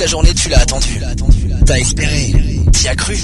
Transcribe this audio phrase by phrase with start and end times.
[0.00, 0.98] la journée tu l'as attendu.
[1.66, 2.34] T'as espéré,
[2.72, 3.18] t'y as cru,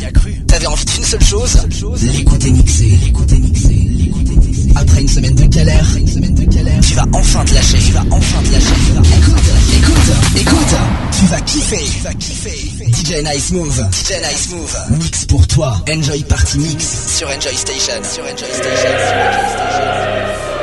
[0.47, 1.59] t'avais envie d'une seule chose,
[2.03, 4.13] l'écouter mixer, l'écouter mixer,
[4.75, 5.87] Après une semaine de galère,
[6.83, 8.75] tu vas enfin te lâcher, tu vas enfin te lâcher.
[9.17, 9.37] Écoute,
[9.75, 10.77] écoute, écoute,
[11.19, 12.73] tu vas kiffer, tu vas kiffer.
[12.93, 17.17] DJ Nice Move, DJ Nice Move, mix pour toi, Enjoy Party Mix.
[17.17, 20.56] Sur Enjoy Station, sur Enjoy Station, sur Enjoy Station.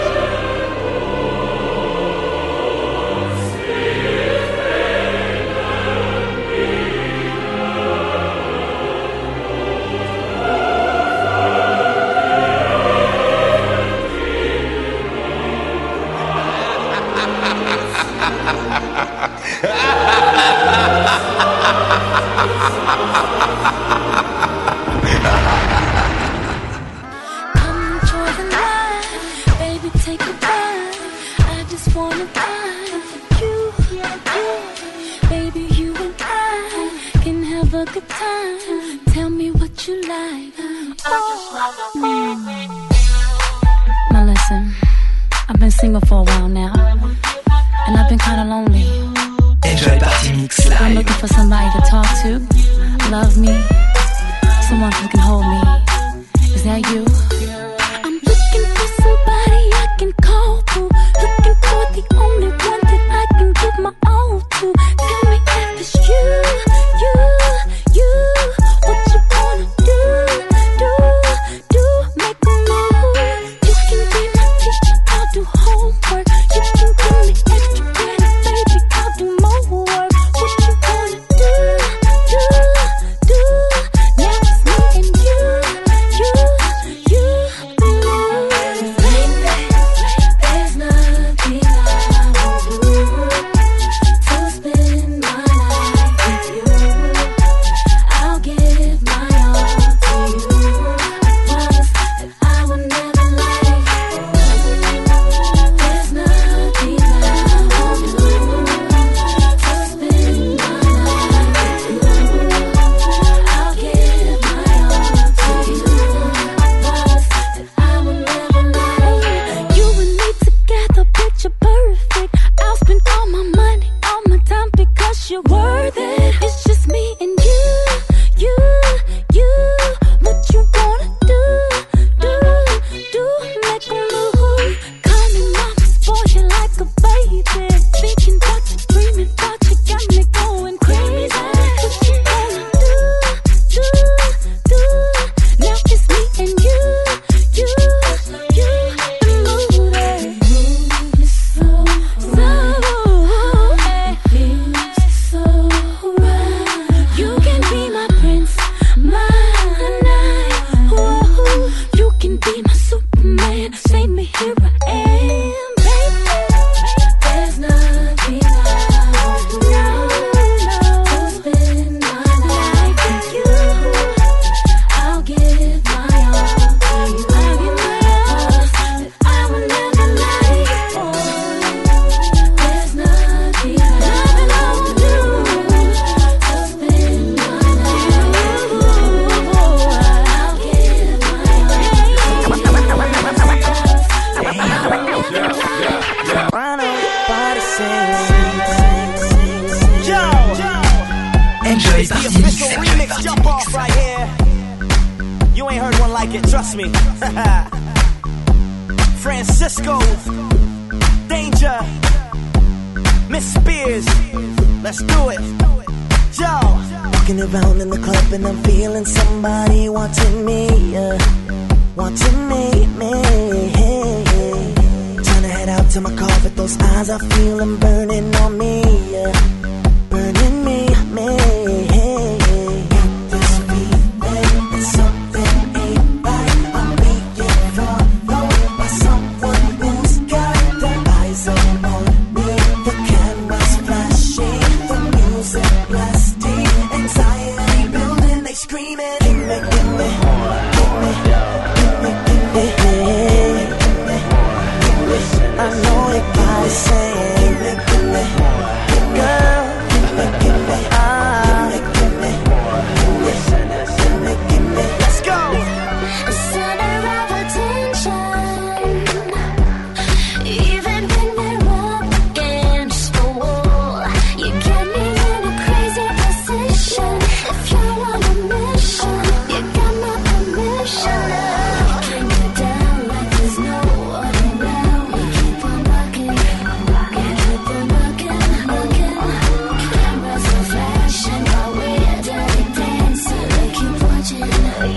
[227.13, 227.92] I'm feeling better.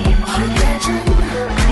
[0.05, 1.66] i'm 深了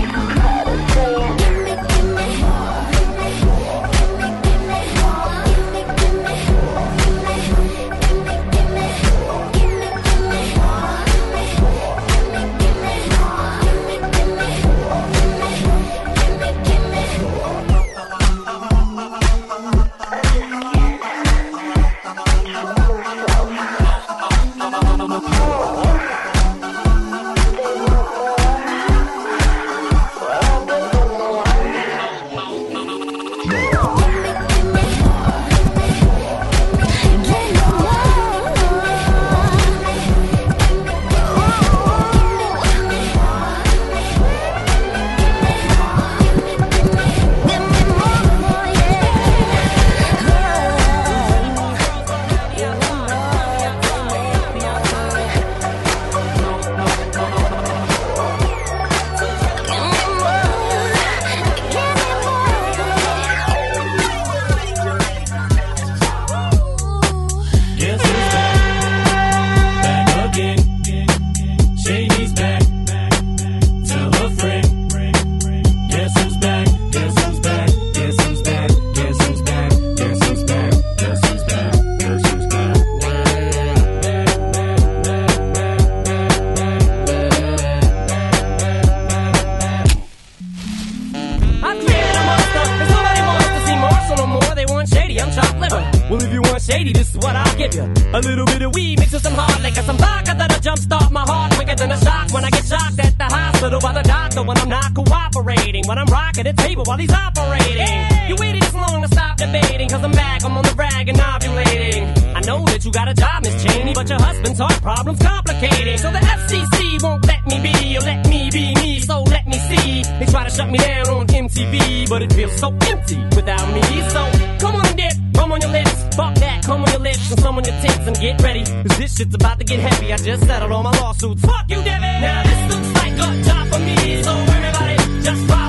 [105.86, 108.28] When I'm rocking the table while he's operating.
[108.28, 111.18] You waited this long to stop debating, cause I'm back, I'm on the rag and
[111.18, 112.34] ovulating.
[112.34, 115.98] I know that you got a job, Miss Cheney, but your husband's heart problem's complicating.
[115.98, 119.58] So the FCC won't let me be, or let me be me, so let me
[119.68, 120.02] see.
[120.18, 123.82] They try to shut me down on MTV, but it feels so empty without me.
[124.08, 124.22] So
[124.60, 127.40] come on and dip, come on your lips, fuck that, come on your lips, and
[127.40, 128.64] some on your tits, and get ready.
[128.64, 130.14] Cause this shit's about to get heavy.
[130.14, 131.42] I just settled all my lawsuits.
[131.42, 132.24] Fuck you, Debbie!
[132.24, 135.63] Now this looks like a job for me, so everybody just follow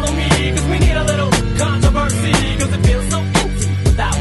[2.68, 3.66] polluting the airwaves,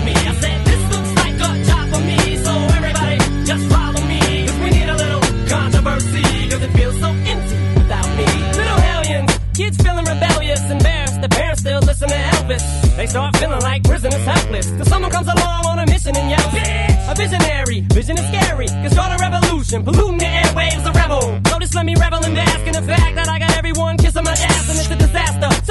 [0.04, 4.46] a job for me, so everybody just follow me.
[4.46, 6.48] 'Cause we need a little controversy.
[6.48, 8.26] 'Cause it feels so empty without me.
[8.60, 11.20] Little hellions, kids feeling rebellious, embarrassed.
[11.20, 12.62] Their parents still listen to Elvis.
[12.96, 14.66] They start feeling like prisoners, helpless.
[14.76, 18.66] 'Cause someone comes along on a mission in ya bitch a visionary vision is scary
[18.82, 20.12] cause a revolution blue
[20.54, 21.40] waves are rebel.
[21.60, 23.53] Just let me revel in bask in the fact that I got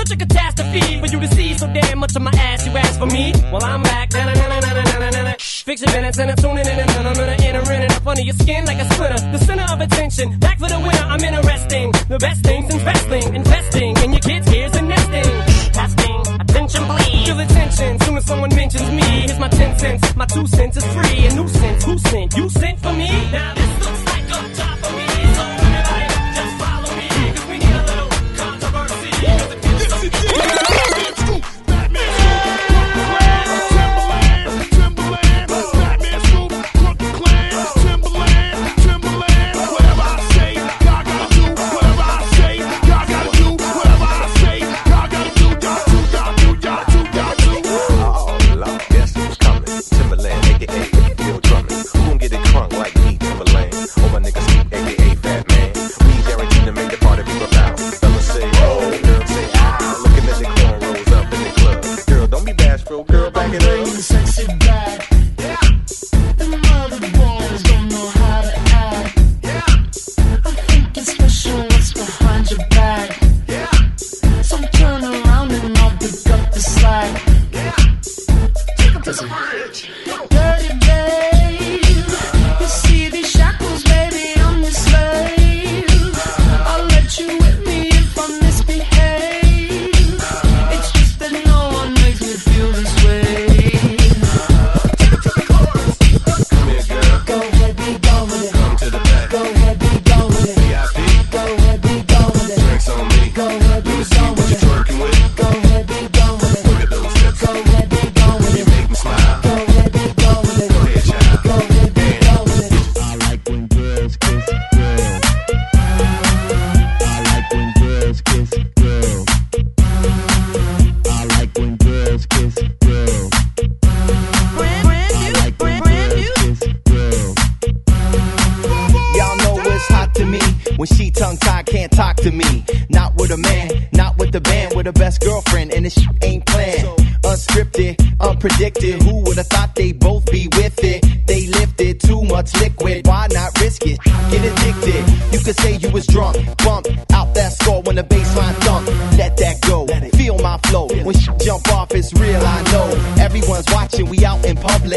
[0.03, 2.65] Such a catastrophe for you to see so damn much of my ass.
[2.65, 3.31] You ask for me?
[3.53, 4.11] Well, I'm back.
[4.11, 5.35] Na-na-na-na-na-na-na-na.
[5.39, 8.21] Fix your minutes and I'm tuning in and I'm gonna enter in and up under
[8.21, 9.31] your skin like a splinter.
[9.31, 11.05] The center of attention, back for the winner.
[11.07, 11.93] I'm interesting.
[12.09, 15.31] The best things in wrestling, investing in your kids' ears and nesting.
[15.71, 17.27] Testing, attention please.
[17.27, 19.07] Feel attention soon as someone mentions me.
[19.23, 21.27] Here's my 10 cents, my two cents is free.
[21.27, 22.35] A nuisance, who sent?
[22.35, 23.07] You sent for me?
[23.31, 24.82] Now this looks like a job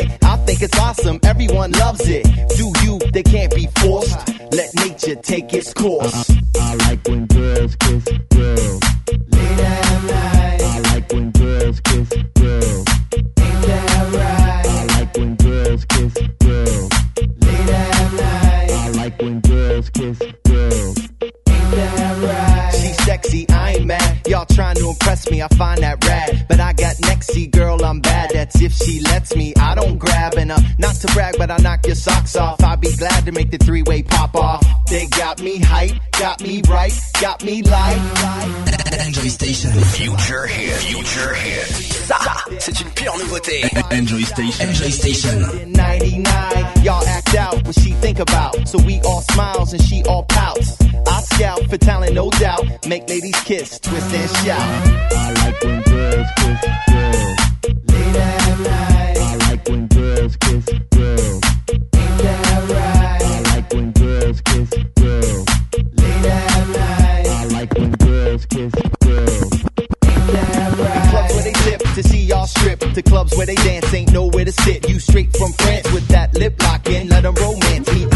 [0.06, 0.18] in.
[0.22, 1.18] I think it's awesome.
[1.24, 2.24] Everyone loves it.
[2.56, 2.98] Do you?
[3.12, 4.16] They can't be forced.
[4.52, 6.30] Let nature take its course.
[6.60, 8.80] I like when girls kiss girls.
[9.28, 12.84] Late at night, I like when girls kiss girls.
[13.14, 14.66] ain't that right?
[14.66, 16.90] I like when girls kiss girls.
[17.40, 20.98] Late at night, I like when girls kiss girls.
[21.22, 22.74] ain't that right?
[22.74, 24.26] She's sexy, I ain't mad.
[24.26, 26.46] Y'all trying to impress me, I find that rad.
[26.48, 27.75] But I got nexty, girl, I'm bad.
[27.75, 27.75] That's
[28.66, 29.54] if she lets me.
[29.56, 32.62] I don't grab and uh, not to brag, but I knock your socks off.
[32.62, 34.62] I'd be glad to make the three-way pop off.
[34.90, 38.02] They got me hype, got me right, got me like.
[39.06, 39.70] Enjoy Station.
[39.70, 40.72] Future hit.
[40.82, 41.66] Future hit.
[42.06, 42.18] Ça,
[42.58, 43.62] c'est une pure nouveauté.
[43.90, 44.68] Enjoy Station.
[44.68, 45.38] Enjoy Station.
[45.66, 48.68] 99, y'all act out what she think about.
[48.68, 50.76] So we all smiles and she all pouts.
[51.06, 52.64] I scout for talent, no doubt.
[52.86, 54.60] Make ladies kiss, twist and shout.
[55.12, 56.95] I like when girls kiss
[71.34, 72.80] where they tip to see y'all strip.
[72.80, 74.88] To clubs where they dance, ain't nowhere to sit.
[74.88, 78.15] You straight from France with that lip locking, let them romance meet,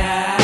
[0.00, 0.39] like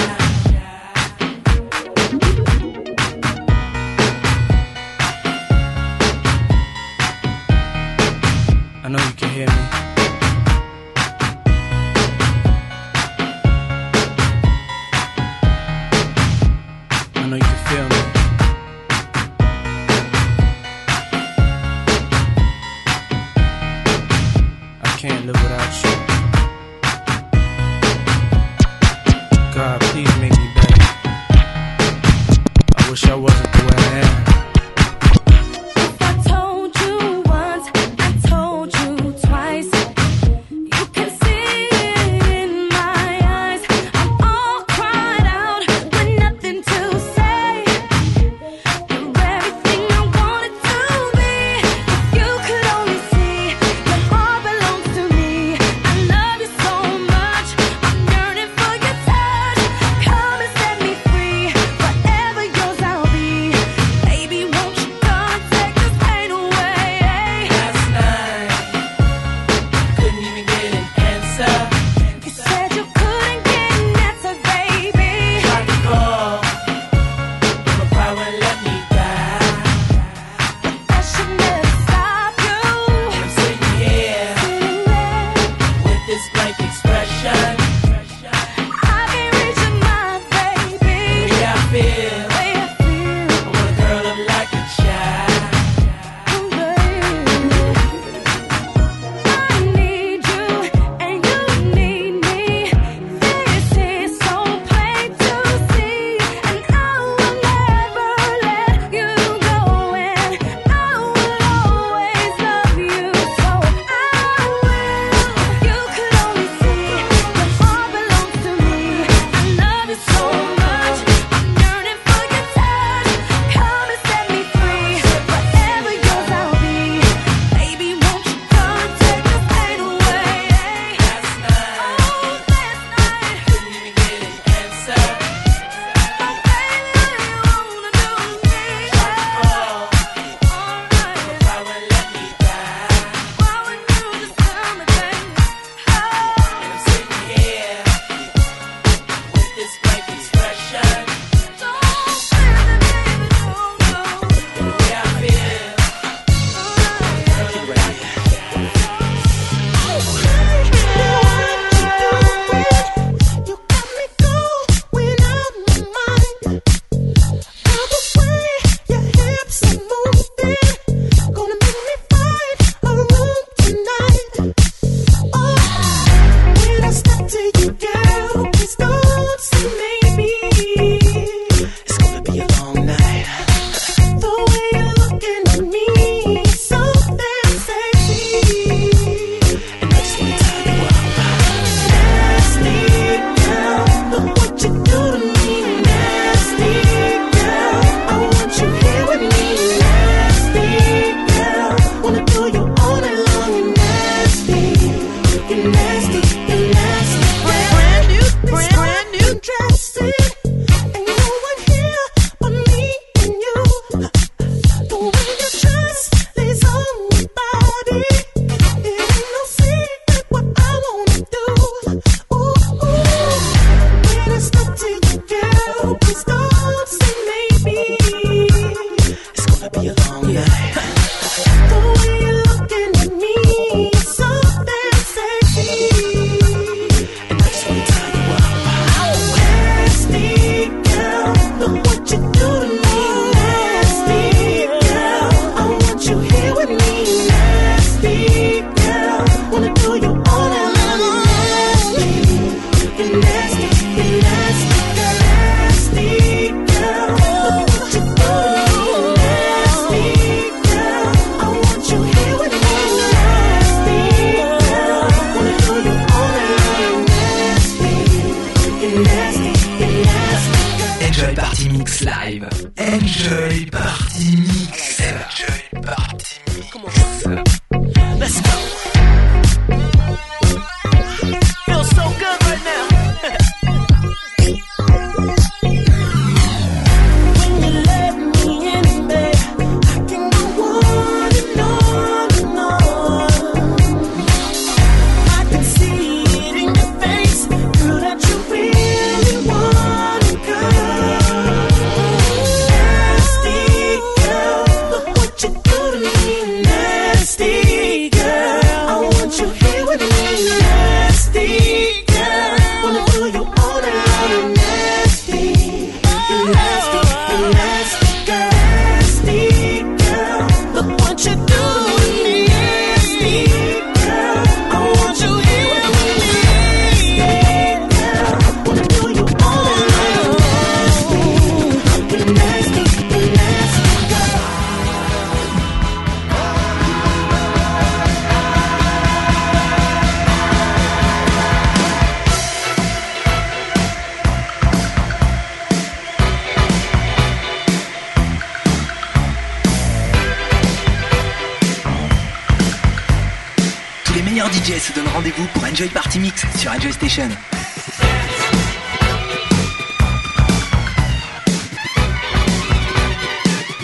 [355.35, 357.29] vous pour Enjoy Party Mix sur Enjoy Station.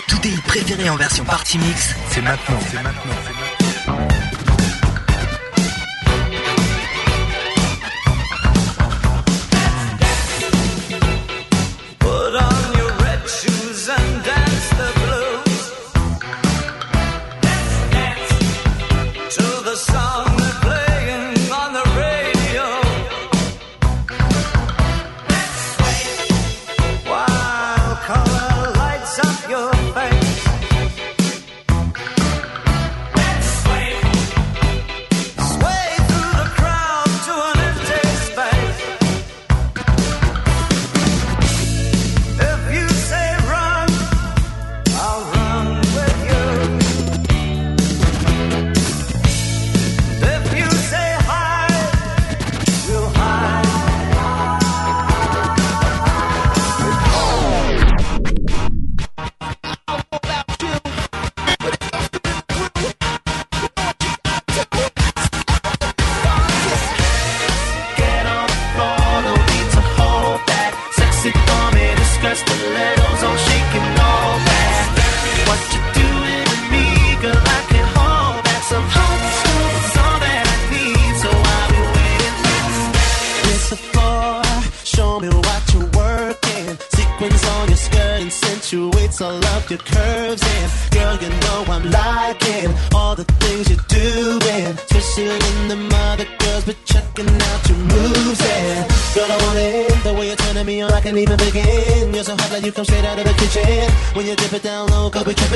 [0.07, 2.59] Tout est préféré en version Party Mix, c'est maintenant.
[2.71, 3.42] C'est maintenant.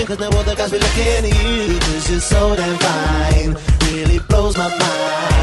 [0.08, 3.58] Cause now all other guys really at you Cause you're so damn fine
[3.92, 5.37] Really blows my mind.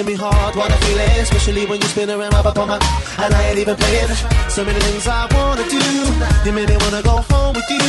[0.00, 2.78] can be hard, what I feel it, especially when you spin around my on my
[3.20, 4.08] and I ain't even playing.
[4.48, 5.82] So many things I wanna do,
[6.44, 7.84] you made me wanna go home with you.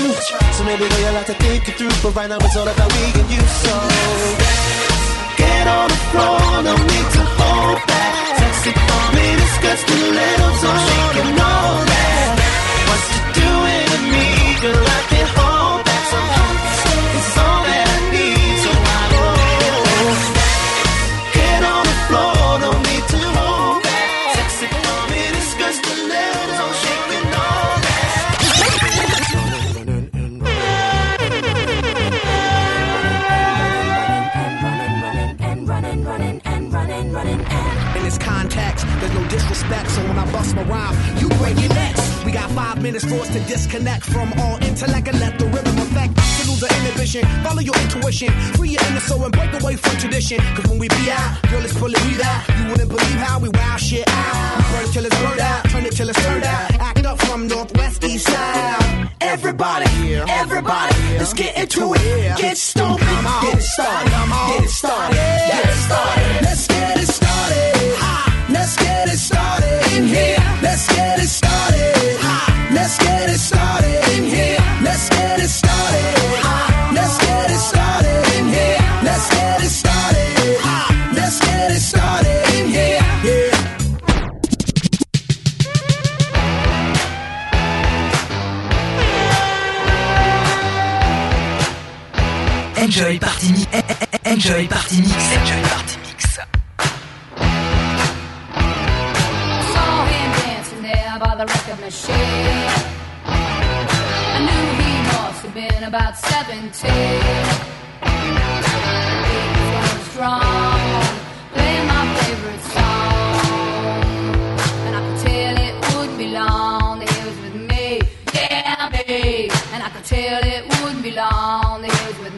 [0.52, 2.92] So maybe we you like to think it through, but right now it's all about
[2.92, 3.44] me and you.
[3.64, 3.74] So
[5.40, 8.14] get on the floor, no need to hold back.
[8.40, 12.41] Sexy for me, disgusting little, so she can know that.
[48.30, 50.38] Free your inner soul and break away from tradition.
[50.56, 51.51] Cause when we be out,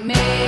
[0.04, 0.43] made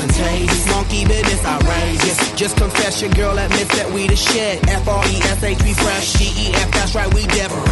[0.00, 2.16] contagious, monkey business outrageous.
[2.34, 4.62] Just confess your girl admits that we the shit.
[4.68, 7.68] F R E S H we fresh, G E F that's right we different.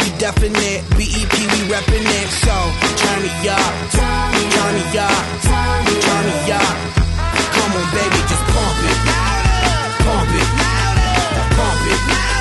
[0.00, 2.28] We definite, B E P we reppin' it.
[2.42, 2.54] So
[2.96, 4.44] turn me up, turn me
[4.98, 6.76] up, turn me up.
[7.54, 8.98] Come on, baby, just pump it,
[10.04, 10.48] pump it,
[11.56, 12.37] pump it, pump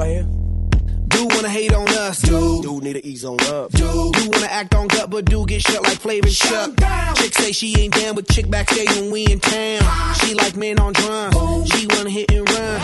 [0.00, 0.26] right here.
[1.08, 2.62] Do wanna hate on us, dude.
[2.62, 3.70] Dude need to ease on up.
[3.72, 6.70] Dude, do wanna act on gut, but do get shut like Flavor Shut.
[7.16, 9.82] Chick say she ain't down with chick backstage when we in town.
[10.20, 11.36] She like men on drums.
[11.72, 12.76] She wanna hit and run.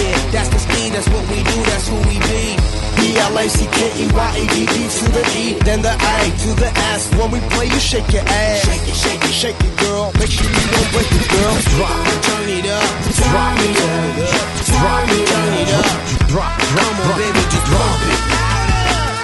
[0.00, 2.56] Yeah, that's the speed, that's what we do, that's who we be.
[2.96, 7.12] B-L-A-C-K-E-Y-A-D-D to the E, then the A to the S.
[7.18, 8.64] When we play, you shake your ass.
[8.64, 10.12] Shake it, shake it, shake it, girl.
[10.18, 11.54] Make sure you don't break it, girl.
[11.76, 15.86] Drop, Turn it up, drop it up, drop it, turn it up.
[16.32, 18.20] drop, drop, on, baby, just pump it.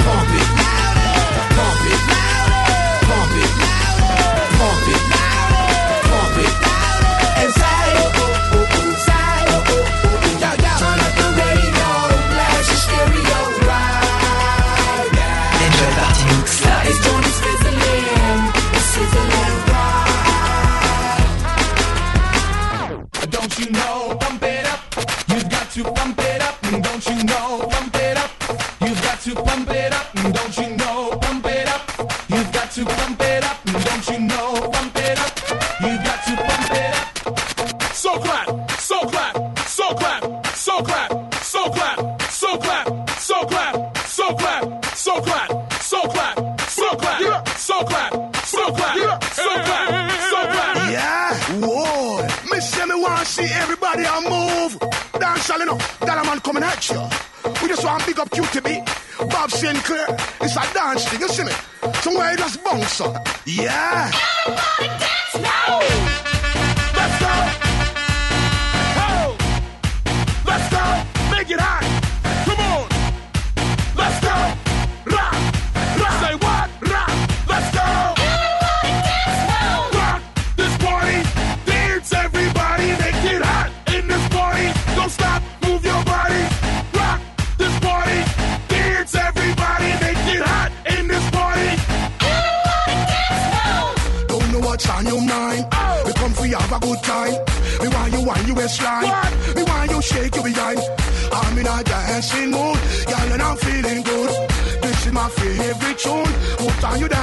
[0.07, 0.49] Pump it.
[1.57, 2.01] Pump it.
[3.09, 3.53] Pump it.
[4.59, 5.03] Pump it.
[6.11, 6.55] Pump it.
[7.41, 7.87] And say,
[9.09, 9.39] say,
[10.43, 10.73] yo, yo.
[10.83, 11.91] Turn up the radio,
[12.33, 15.65] blast your stereo right now.
[15.65, 16.99] Enjoy Party Mix Live.
[17.05, 18.43] Joint is sizzling,
[18.77, 20.07] it's sizzling right.
[23.35, 24.48] Don't you know, pump it
[25.79, 26.28] super one
[63.47, 64.11] Yeah.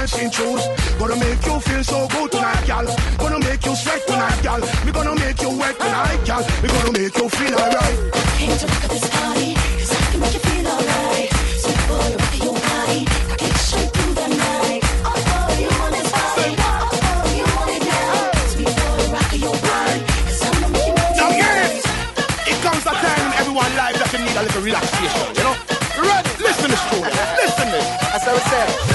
[0.06, 0.62] Put on your shoes.
[1.00, 2.86] Gonna make you feel so good tonight, girl.
[3.18, 4.60] Gonna make you sweat tonight, girl.
[4.84, 6.46] We gonna make you wet tonight, girl.
[6.62, 7.96] We gonna make you feel alright.
[8.38, 11.28] Came to rock at this party, 'cause I can make you feel alright.
[11.58, 14.80] Sweet boy, rock your body, rock it straight through the night.
[15.04, 18.30] Oh, oh, you want this body, oh, oh, you want it now.
[18.52, 21.82] Sweet boy, rock your body, 'cause I'm gonna make you move Now, tonight.
[21.82, 21.82] yes,
[22.46, 25.56] it comes a time in everyone's life that you need a little relaxation, you know?
[25.98, 27.02] Right, listen to this tune.
[27.42, 27.86] Listen to this.
[28.12, 28.85] That's how it said.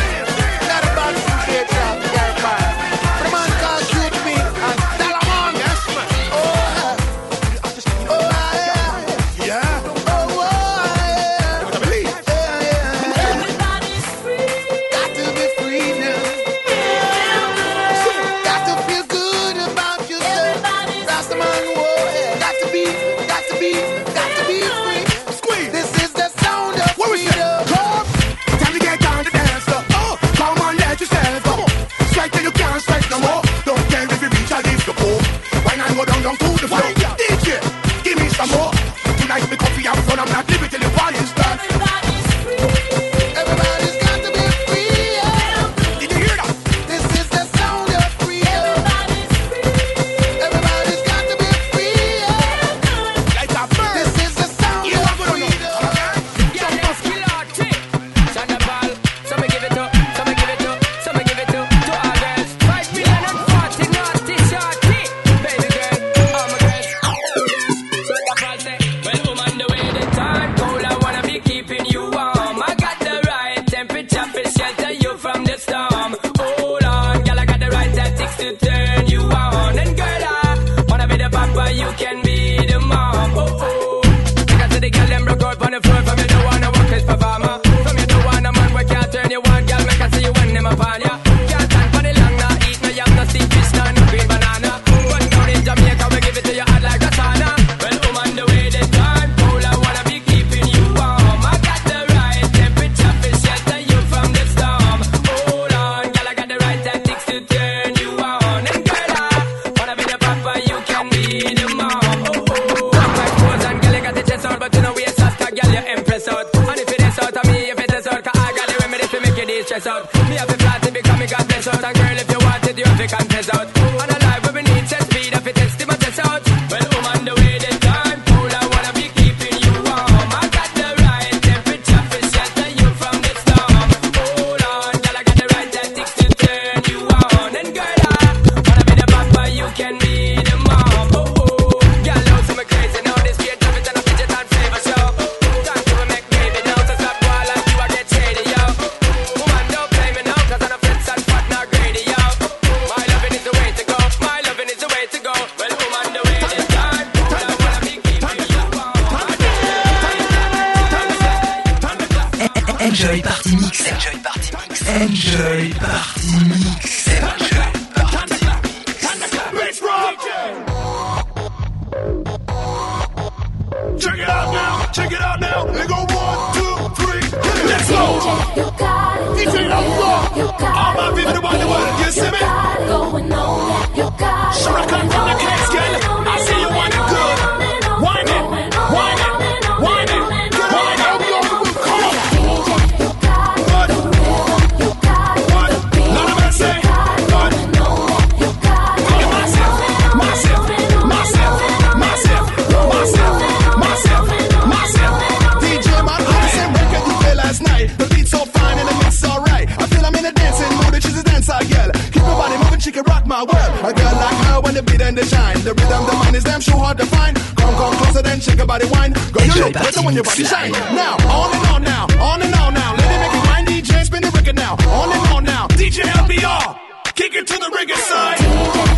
[213.45, 213.89] power.
[213.89, 215.59] A girl like her when the beat and the shine.
[215.61, 217.35] The rhythm, the mind is damn sure hard to find.
[217.57, 219.13] Come, come closer, then shake your body wine.
[219.13, 220.71] Girl, you look better when your body shine.
[220.71, 222.95] Now, on and on now, on and on now.
[222.95, 224.73] Let it make it wine, DJ, spin the record now.
[224.73, 226.79] On and on now, DJ LBR,
[227.15, 228.90] kick it to the rigger side.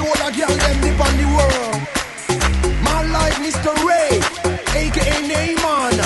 [0.00, 1.76] the whole of girl them dip on the world.
[2.82, 3.72] My life, Mr.
[3.84, 4.16] Ray,
[4.80, 5.98] aka Neyman.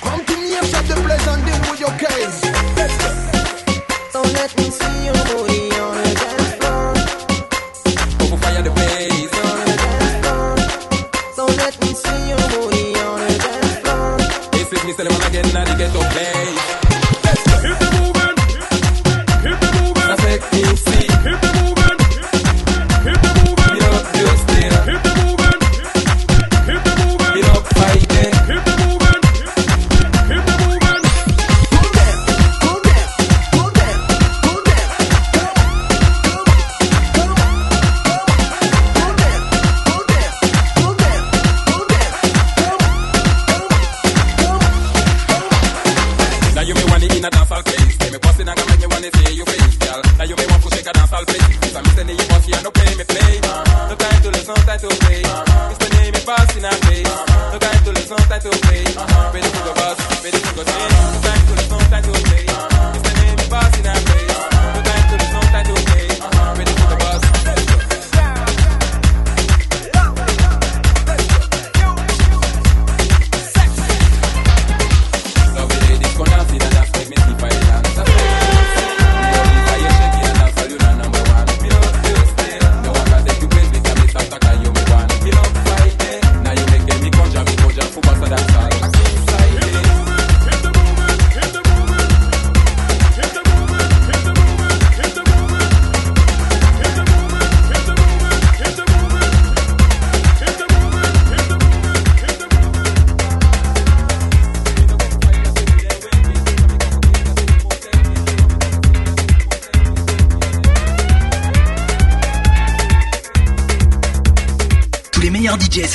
[0.00, 2.40] Come to me and shut the place and deal with your case.
[4.12, 5.19] So let me see you.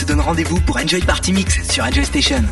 [0.06, 2.43] donne rendez-vous pour Enjoy Party Mix sur Enjoy Station.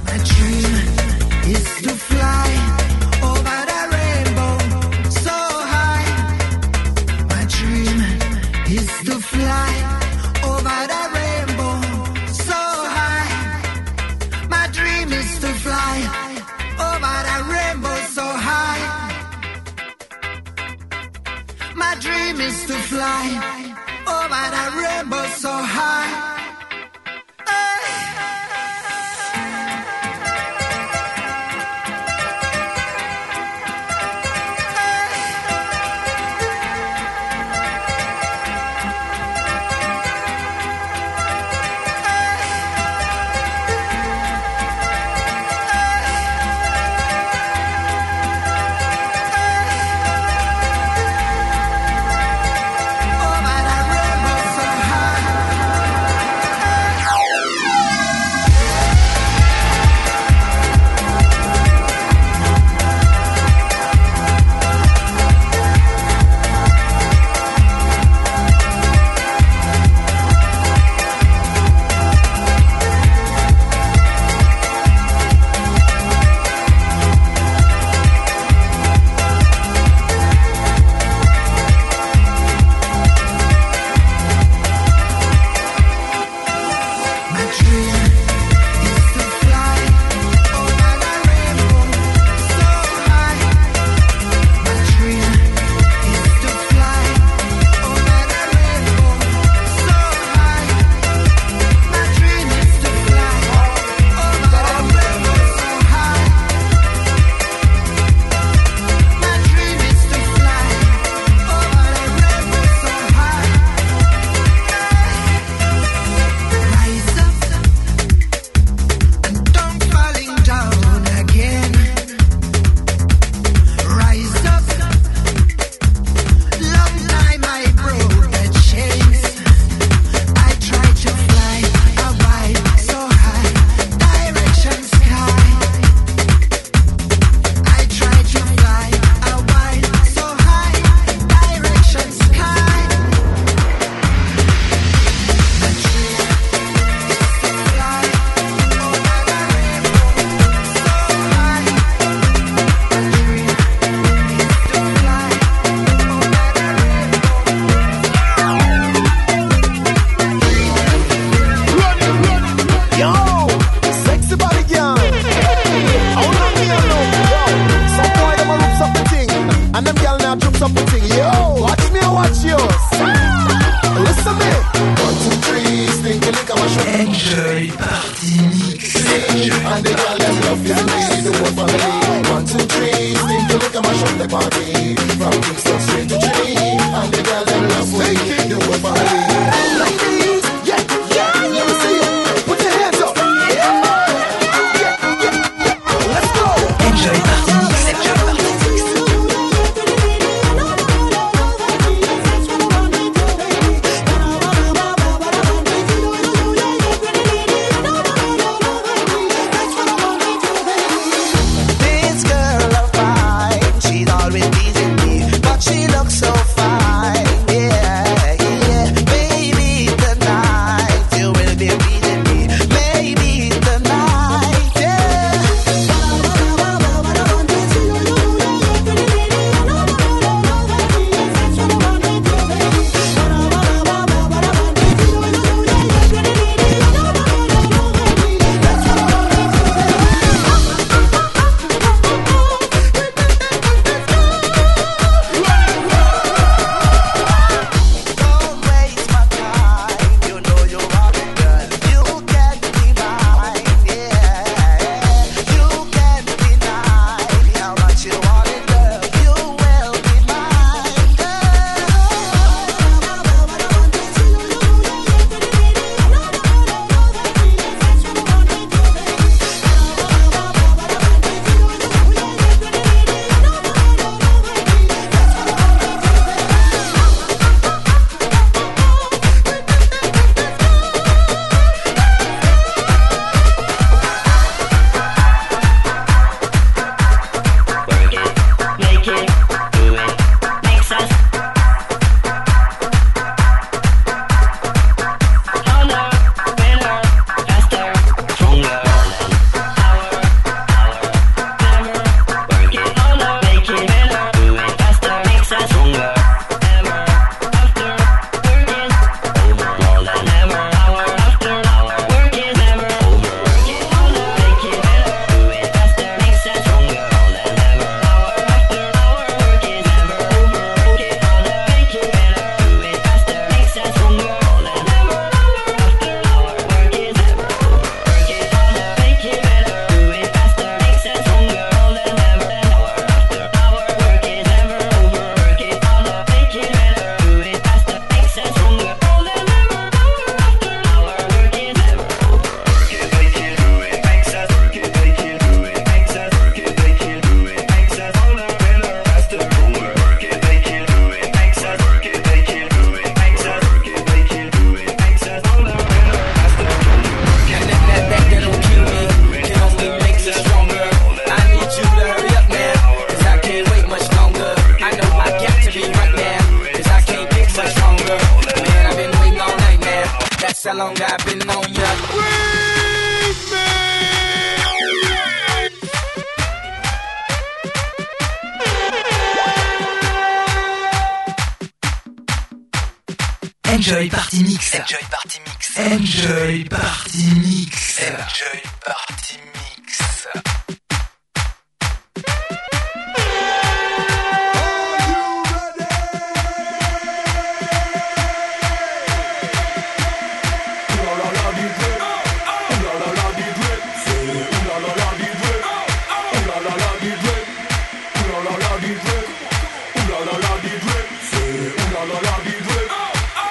[412.06, 412.70] la la DJ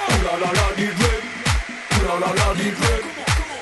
[0.09, 1.01] Ouh la la la DJ
[1.91, 2.83] Ouh la la la DJ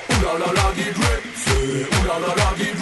[0.09, 1.01] Ouh la la la DJ
[1.35, 1.61] C'est
[1.95, 2.80] Ouh la la la DJ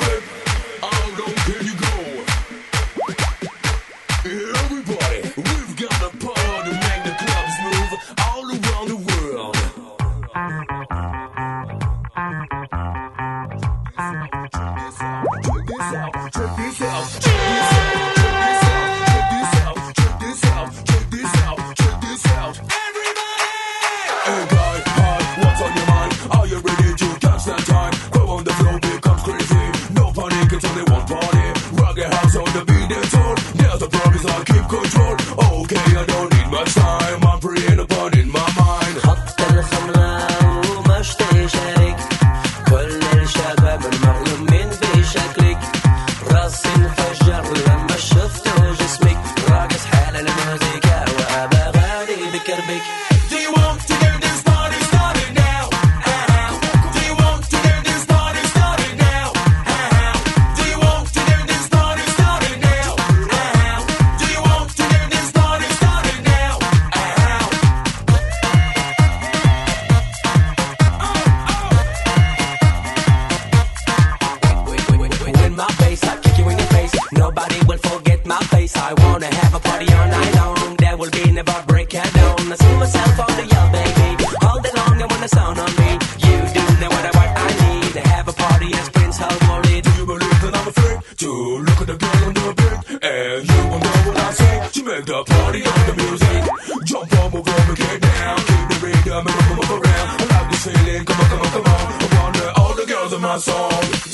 [103.30, 104.09] my song.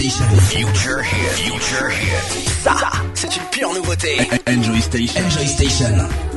[0.00, 0.24] Station.
[0.48, 1.30] Future Hit.
[1.36, 2.48] Future Hit.
[2.62, 4.30] Ça, c'est une pure nouveauté.
[4.48, 5.26] Enjoy Station.
[5.26, 6.29] Enjoy Station.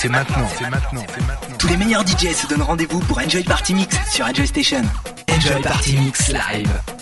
[0.00, 1.56] C'est maintenant, c'est maintenant, c'est maintenant.
[1.58, 4.82] Tous les meilleurs DJs se donnent rendez-vous pour Enjoy Party Mix sur Enjoy Station.
[5.28, 6.97] Enjoy Party Mix Live.